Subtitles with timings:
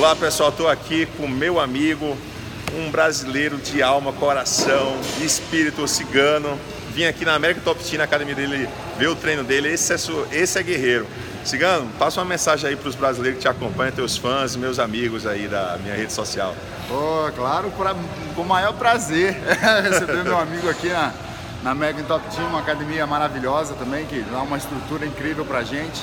[0.00, 2.16] Olá pessoal, estou aqui com meu amigo,
[2.74, 6.58] um brasileiro de alma, coração, espírito cigano.
[6.94, 8.66] Vim aqui na América Top Team, na academia dele,
[8.96, 9.68] ver o treino dele.
[9.68, 9.96] Esse é,
[10.32, 11.06] esse é guerreiro.
[11.44, 15.26] Cigano, passa uma mensagem aí para os brasileiros que te acompanham, teus fãs, meus amigos
[15.26, 16.56] aí da minha rede social.
[16.90, 17.94] Oh, claro, pra,
[18.34, 19.36] com o maior prazer
[19.84, 21.12] receber meu amigo aqui na,
[21.62, 26.02] na Mega Top Team, uma academia maravilhosa também, que dá uma estrutura incrível pra gente.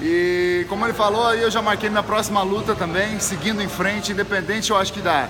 [0.00, 4.70] E como ele falou, eu já marquei minha próxima luta também, seguindo em frente, independente
[4.70, 5.28] eu acho que da,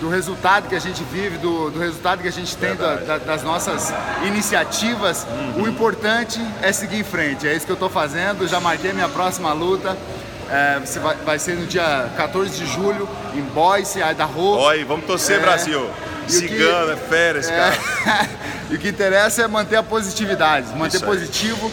[0.00, 3.18] do resultado que a gente vive, do, do resultado que a gente tem da, da,
[3.18, 3.92] das nossas
[4.26, 5.24] iniciativas,
[5.56, 5.62] uhum.
[5.62, 7.48] o importante é seguir em frente.
[7.48, 9.96] É isso que eu estou fazendo, já marquei minha próxima luta.
[10.50, 10.80] É,
[11.24, 14.58] vai, ser no dia 14 de julho, em Boise, Idaho.
[14.58, 15.88] Oi, vamos torcer, é, Brasil.
[16.28, 18.28] Cigano, que, é férias, é, cara.
[18.70, 21.72] e o que interessa é manter a positividade, manter positivo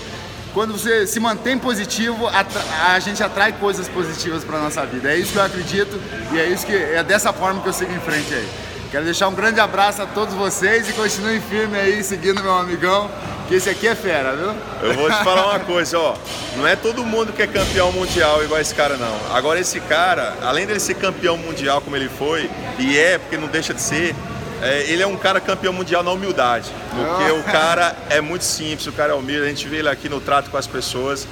[0.53, 5.11] quando você se mantém positivo, a gente atrai coisas positivas para nossa vida.
[5.11, 5.99] É isso que eu acredito
[6.31, 8.47] e é isso que é dessa forma que eu sigo em frente aí.
[8.91, 13.09] Quero deixar um grande abraço a todos vocês e continuem firme aí seguindo meu amigão,
[13.47, 14.51] que esse aqui é fera, viu?
[14.81, 16.15] Eu vou te falar uma coisa, ó,
[16.57, 19.15] não é todo mundo que é campeão mundial igual esse cara não.
[19.35, 23.47] Agora esse cara, além dele ser campeão mundial como ele foi, e é porque não
[23.47, 24.15] deixa de ser,
[24.61, 27.39] é, ele é um cara campeão mundial na humildade, porque oh.
[27.39, 30.19] o cara é muito simples, o cara é humilde, a gente vê ele aqui no
[30.19, 31.27] trato com as pessoas.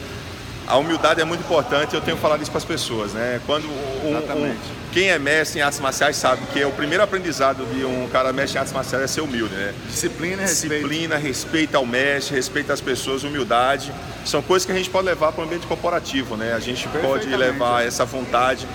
[0.67, 3.39] A humildade é muito importante, eu tenho falado isso para as pessoas, né?
[3.45, 4.55] Quando um, um,
[4.91, 8.33] quem é mestre em artes marciais sabe que é o primeiro aprendizado de um cara
[8.33, 9.73] mestre em artes marciais é ser humilde, né?
[9.87, 11.27] Disciplina, Disciplina, respeito.
[11.27, 13.93] respeito ao mestre, respeito às pessoas, humildade.
[14.25, 16.53] São coisas que a gente pode levar para o ambiente corporativo, né?
[16.53, 18.67] A gente pode levar essa vontade.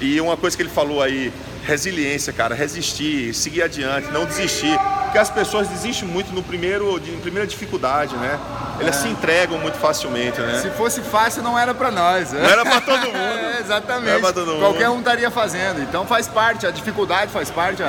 [0.00, 1.32] E uma coisa que ele falou aí,
[1.64, 4.78] resiliência, cara, resistir, seguir adiante, não desistir.
[5.04, 8.38] Porque as pessoas desistem muito no primeiro, de, em primeira dificuldade, né?
[8.80, 9.02] Elas é.
[9.02, 10.60] se entregam muito facilmente, né?
[10.62, 12.32] Se fosse fácil, não era para nós.
[12.32, 13.16] Não era para todo mundo.
[13.18, 14.32] é, exatamente.
[14.32, 14.60] Todo mundo.
[14.60, 15.82] Qualquer um estaria fazendo.
[15.82, 17.82] Então faz parte, a dificuldade faz parte,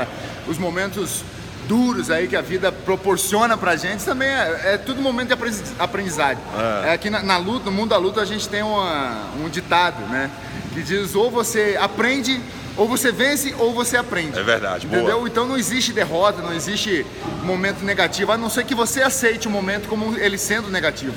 [0.47, 1.23] os momentos
[1.67, 6.41] duros aí que a vida proporciona pra gente também é, é tudo momento de aprendizagem.
[6.83, 6.89] É.
[6.89, 10.01] é aqui na, na, luta, no mundo da luta, a gente tem uma, um ditado,
[10.07, 10.29] né?
[10.73, 12.41] Que diz ou você aprende
[12.77, 14.39] ou você vence ou você aprende.
[14.39, 15.17] É verdade, entendeu?
[15.17, 15.27] Boa.
[15.27, 17.05] Então não existe derrota, não existe
[17.43, 21.13] momento negativo, a não ser que você aceite o momento como ele sendo negativo,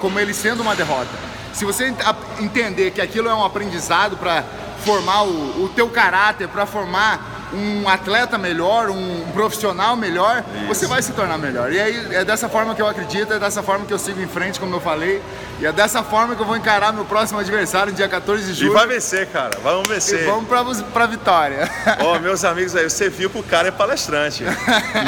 [0.00, 1.10] como ele sendo uma derrota.
[1.52, 1.92] Se você
[2.38, 4.44] entender que aquilo é um aprendizado para
[4.84, 10.66] formar o, o teu caráter, para formar um atleta melhor, um profissional melhor, Isso.
[10.66, 11.72] você vai se tornar melhor.
[11.72, 14.28] E aí é dessa forma que eu acredito, é dessa forma que eu sigo em
[14.28, 15.22] frente, como eu falei,
[15.58, 18.70] e é dessa forma que eu vou encarar meu próximo adversário, dia 14 de julho.
[18.70, 20.22] E vai vencer, cara, vamos vencer.
[20.22, 21.68] E vamos pra, pra vitória.
[22.00, 24.44] Ó, oh, meus amigos aí, você viu que o cara é palestrante.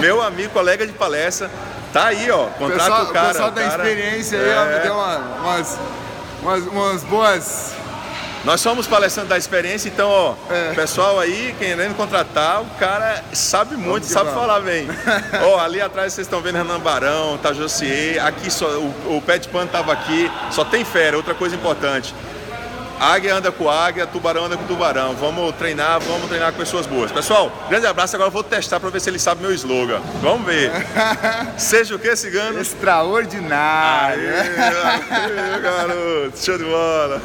[0.00, 1.50] meu amigo, colega de palestra,
[1.92, 3.28] tá aí, ó, contrata pessoal, o cara.
[3.28, 3.88] O pessoal da cara...
[3.88, 4.78] experiência aí, ó, me é.
[4.80, 5.78] deu uma, umas,
[6.42, 7.81] umas, umas boas
[8.44, 10.74] nós somos palestrantes da experiência, então, ó, é.
[10.74, 14.40] pessoal aí, querendo contratar, o cara sabe muito, sabe vamos.
[14.40, 14.88] falar bem.
[15.46, 19.48] ó, ali atrás vocês estão vendo Renan Barão, tá Josier, aqui só, o, o Pet
[19.48, 22.12] Pan tava aqui, só tem fera, outra coisa importante.
[23.02, 25.16] Águia anda com águia, tubarão anda com tubarão.
[25.16, 27.10] Vamos treinar, vamos treinar com pessoas boas.
[27.10, 28.14] Pessoal, grande abraço.
[28.14, 30.00] Agora eu vou testar para ver se ele sabe meu slogan.
[30.20, 30.70] Vamos ver.
[31.58, 32.60] Seja o que, cigano?
[32.60, 34.22] Extraordinário.
[34.22, 36.38] Aê, aê, garoto.
[36.38, 37.20] Show de bola.